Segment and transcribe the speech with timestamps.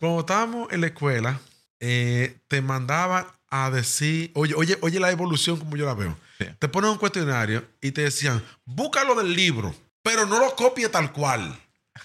[0.00, 1.38] Cuando estábamos en la escuela,
[1.78, 6.16] eh, te mandaban a decir, oye, oye, oye la evolución como yo la veo.
[6.58, 11.12] Te ponen un cuestionario y te decían, búscalo del libro, pero no lo copie tal
[11.12, 11.54] cual.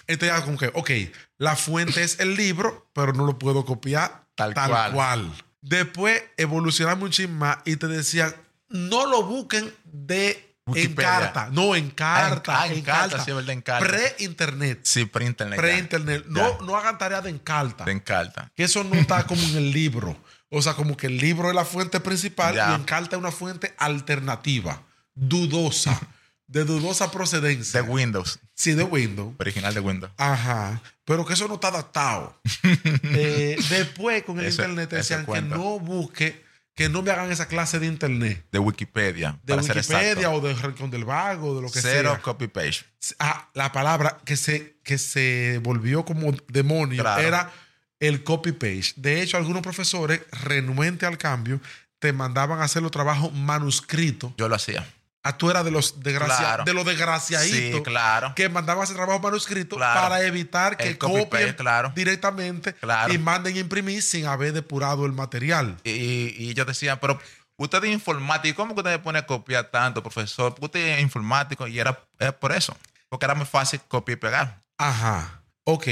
[0.06, 0.90] Entonces, como que, ok,
[1.38, 4.92] la fuente es el libro, pero no lo puedo copiar Tal tal, cual.
[4.92, 5.32] cual.
[5.62, 8.34] Después evolucionamos un chisme más y te decían,
[8.68, 11.48] no lo busquen de en carta.
[11.52, 12.62] No, en carta.
[12.62, 13.86] Ah, en- ah, en carta, sí, es verdad, en carta.
[13.86, 14.80] Pre-internet.
[14.82, 15.58] Sí, pre-internet.
[15.58, 16.24] Pre-internet.
[16.28, 17.84] No, no hagan tarea de encarta.
[17.84, 18.50] Te encanta.
[18.56, 20.16] Que eso no está como en el libro.
[20.50, 22.70] O sea, como que el libro es la fuente principal Ya.
[22.72, 24.82] y Encarta es una fuente alternativa,
[25.14, 26.00] dudosa,
[26.46, 27.82] de dudosa procedencia.
[27.82, 28.38] De Windows.
[28.54, 29.34] Sí, de Windows.
[29.38, 30.12] Original de Windows.
[30.16, 30.80] Ajá.
[31.04, 32.40] Pero que eso no está adaptado.
[33.18, 36.44] Eh, después, con el Eso- internet, decían que no busque,
[36.76, 38.44] que no me hagan esa clase de internet.
[38.52, 39.40] De Wikipedia.
[39.42, 42.22] De para Wikipedia o de Rincón del Vago, de lo que Cero sea.
[42.22, 42.84] copy page.
[43.18, 47.22] Ah, la palabra que se, que se volvió como demonio Claro.
[47.22, 47.50] era
[47.98, 48.92] el copy page.
[48.96, 51.60] De hecho, algunos profesores, renuentes al cambio,
[51.98, 54.32] te mandaban a hacer los trabajos manuscritos.
[54.36, 54.86] Yo lo hacía.
[55.28, 56.64] Ah, tú eras de los, desgracia- Claro.
[56.64, 58.32] de los desgraciaditos Sí, claro.
[58.36, 60.00] que mandaban hacer trabajo manuscrito Claro.
[60.00, 61.56] para evitar que copien
[61.94, 62.74] directamente
[63.10, 65.76] y manden a imprimir sin haber depurado el material.
[65.84, 67.18] Y, y yo decía, pero
[67.56, 70.50] usted es informático, ¿cómo que usted pone a copiar tanto, profesor?
[70.52, 72.76] Porque usted es informático y era, era por eso.
[73.08, 74.62] Porque era muy fácil copiar y pegar.
[74.78, 75.42] Ajá.
[75.64, 75.86] Ok.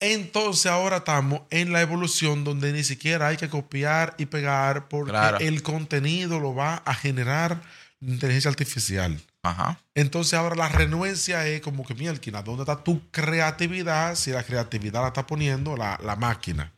[0.00, 5.16] Entonces ahora estamos en la evolución donde ni siquiera hay que copiar y pegar porque
[5.40, 7.62] el contenido lo va a generar
[8.06, 9.20] inteligencia artificial.
[9.42, 9.78] Ajá.
[9.94, 15.02] Entonces ahora la renuencia es como que, mielquina, ¿dónde está tu creatividad si la creatividad
[15.02, 16.72] la está poniendo la, la máquina?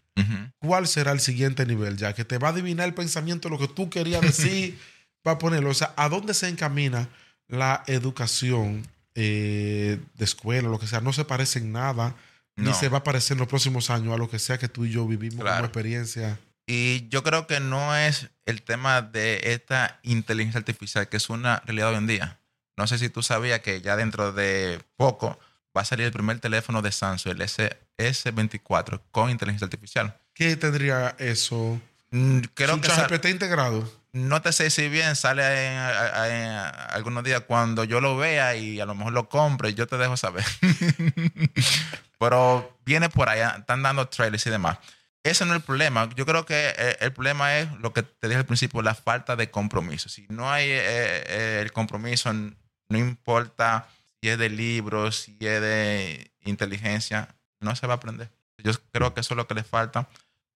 [0.59, 1.97] ¿Cuál será el siguiente nivel?
[1.99, 4.79] Ya que te va a adivinar el pensamiento, lo que tú querías decir,
[5.27, 5.69] va a ponerlo.
[5.71, 7.09] O sea, ¿a dónde se encamina
[7.49, 8.83] la educación
[9.15, 11.01] eh, de escuela, lo que sea?
[11.03, 12.15] No se parece en nada,
[12.57, 14.87] ni se va a parecer en los próximos años a lo que sea que tú
[14.87, 15.57] y yo vivimos Claro.
[15.57, 16.39] como experiencia.
[16.67, 21.61] Y yo creo que no es el tema de esta inteligencia artificial, que es una
[21.65, 22.41] realidad hoy en día.
[22.77, 25.39] No sé si tú sabías que ya dentro de poco
[25.77, 30.17] va a salir el primer teléfono de Samsung, el S- S24, con inteligencia artificial.
[30.35, 31.81] ¿Qué tendría eso?
[32.11, 33.91] Mm, Creo ¿Un que chat sal- GPT integrado?
[34.13, 35.43] no te sé si bien sale
[35.75, 36.51] en
[36.91, 40.17] algunos días cuando yo lo vea y a lo mejor lo compre, yo te dejo
[40.17, 40.45] saber.
[42.19, 44.79] Pero viene por allá, están dando trailers y demás.
[45.27, 46.09] Ese no es el problema.
[46.15, 49.35] Yo creo que eh, el problema es lo que te dije al principio, la falta
[49.35, 50.09] de compromiso.
[50.09, 53.89] Si no hay eh, eh, el compromiso, no importa
[54.21, 58.31] si es de libros, si es de inteligencia, no se va a aprender.
[58.59, 60.09] Yo creo que eso es lo que le falta.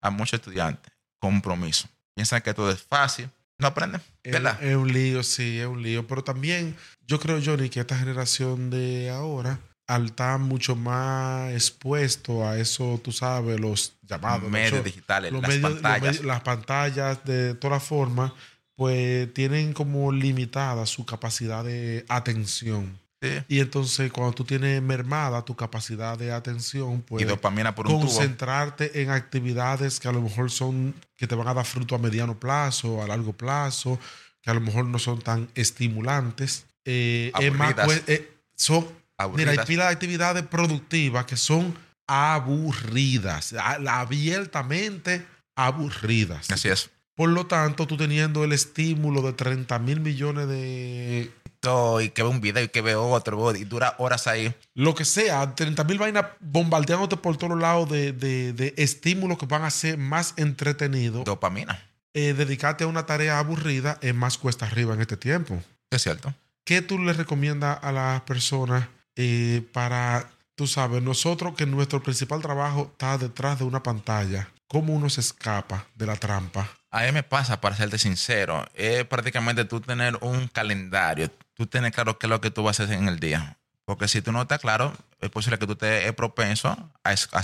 [0.02, 0.92] a muchos estudiantes.
[1.18, 1.88] Compromiso.
[2.14, 3.28] Piensan que todo es fácil.
[3.58, 4.00] No aprenden.
[4.22, 6.06] Es un lío, sí, es un lío.
[6.06, 6.76] Pero también
[7.06, 9.58] yo creo, Johnny, que esta generación de ahora,
[9.90, 14.50] al estar mucho más expuesto a eso, tú sabes, los llamados.
[14.50, 16.02] medios digitales, los las medios- pantallas.
[16.02, 18.32] medios- las pantallas de todas formas,
[18.76, 22.98] pues tienen como limitada su capacidad de atención.
[23.22, 23.28] Sí.
[23.48, 27.92] Y entonces cuando tú tienes mermada tu capacidad de atención, pues y dopamina por un
[27.92, 28.06] tubo.
[28.06, 31.98] concentrarte en actividades que a lo mejor son que te van a dar fruto a
[31.98, 33.98] mediano plazo, a largo plazo,
[34.40, 36.64] que a lo mejor no son tan estimulantes.
[36.86, 38.86] Eh, es más, pues, eh, son,
[39.28, 41.74] mira, hay pila de actividades productivas que son
[42.06, 45.26] aburridas, abiertamente
[45.56, 46.50] aburridas.
[46.50, 46.90] Así es.
[47.14, 51.30] Por lo tanto, tú teniendo el estímulo de 30 mil millones de
[52.02, 54.54] y que ve un video y que ve otro, y dura horas ahí.
[54.74, 59.44] lo que sea, 30 mil vainas bombardeándote por todos lados de, de- de estímulos que
[59.44, 61.22] van a ser más entretenidos.
[61.26, 61.86] Dopamina.
[62.14, 65.62] Eh, dedicarte a una tarea aburrida es más cuesta arriba en este tiempo.
[65.90, 66.32] Es cierto.
[66.64, 68.86] ¿Qué tú le recomiendas a las personas
[69.16, 74.48] eh, para, tú sabes, nosotros que nuestro principal trabajo está detrás de una pantalla?
[74.68, 76.68] ¿Cómo uno se escapa de la trampa?
[76.92, 81.92] A mí me pasa, para serte sincero, es prácticamente tú tener un calendario, tú tener
[81.92, 83.56] claro qué es lo que tú vas a hacer en el día.
[83.84, 86.68] Porque si tú no estás claro, es posible que tú estés propenso
[87.02, 87.42] a, es- a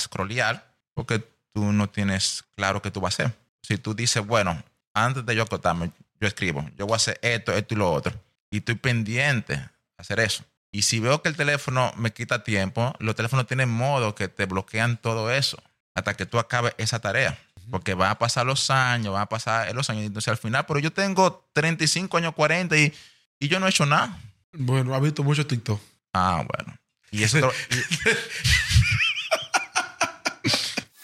[0.94, 1.18] porque
[1.52, 3.38] tú no tienes claro qué tú vas a hacer.
[3.62, 4.62] Si tú dices, bueno,
[4.94, 5.90] antes de yo acotarme,
[6.20, 8.12] yo escribo, yo voy a hacer esto, esto y lo otro,
[8.50, 10.44] y estoy pendiente a hacer eso.
[10.76, 14.44] Y si veo que el teléfono me quita tiempo, los teléfonos tienen modo que te
[14.44, 15.56] bloquean todo eso
[15.94, 17.38] hasta que tú acabes esa tarea.
[17.70, 20.04] Porque van a pasar los años, van a pasar los años.
[20.04, 22.92] Entonces al final, pero yo tengo 35 años, 40 y,
[23.40, 24.20] y yo no he hecho nada.
[24.52, 25.80] Bueno, ha visto mucho TikTok.
[26.12, 26.76] Ah, bueno.
[27.10, 28.10] Y eso te lo- y-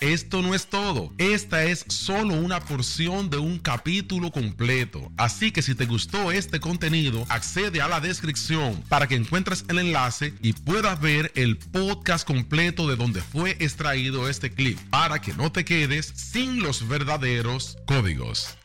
[0.03, 1.13] Esto no es todo.
[1.17, 5.13] Esta es solo una porción de un capítulo completo.
[5.17, 9.79] Así que si te gustó este contenido, accede a la descripción para que encuentres el
[9.79, 15.35] enlace y puedas ver el podcast completo de donde fue extraído este clip para que
[15.35, 18.57] no te quedes sin los verdaderos códigos.